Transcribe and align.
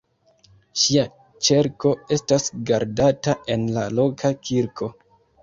Ŝia 0.83 1.03
ĉerko 1.47 1.91
estas 2.17 2.47
gardata 2.71 3.37
en 3.57 3.69
la 3.77 3.85
loka 4.01 4.35
kirko. 4.51 4.91